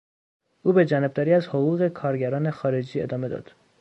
او 0.63 0.71
به 0.73 0.85
جانبداری 0.85 1.33
از 1.33 1.47
حقوق 1.47 1.87
کارگران 1.87 2.51
خارجی 2.51 3.01
ادامه 3.01 3.27
داد. 3.29 3.51